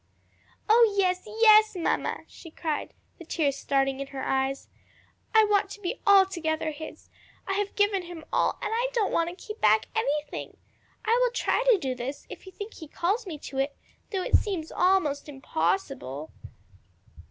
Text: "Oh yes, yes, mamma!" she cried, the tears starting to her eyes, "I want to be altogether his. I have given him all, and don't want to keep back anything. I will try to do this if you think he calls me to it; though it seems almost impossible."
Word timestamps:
"Oh 0.67 0.95
yes, 0.97 1.25
yes, 1.27 1.75
mamma!" 1.75 2.21
she 2.25 2.49
cried, 2.49 2.95
the 3.19 3.23
tears 3.23 3.55
starting 3.55 3.99
to 3.99 4.05
her 4.05 4.23
eyes, 4.23 4.67
"I 5.31 5.43
want 5.45 5.69
to 5.69 5.79
be 5.79 6.01
altogether 6.07 6.71
his. 6.71 7.11
I 7.47 7.53
have 7.53 7.75
given 7.75 8.01
him 8.01 8.25
all, 8.33 8.57
and 8.63 8.73
don't 8.93 9.11
want 9.11 9.29
to 9.29 9.35
keep 9.35 9.61
back 9.61 9.85
anything. 9.95 10.57
I 11.05 11.15
will 11.21 11.29
try 11.31 11.63
to 11.71 11.77
do 11.77 11.93
this 11.93 12.25
if 12.31 12.47
you 12.47 12.51
think 12.51 12.73
he 12.73 12.87
calls 12.87 13.27
me 13.27 13.37
to 13.45 13.59
it; 13.59 13.77
though 14.11 14.23
it 14.23 14.37
seems 14.37 14.71
almost 14.71 15.29
impossible." 15.29 16.31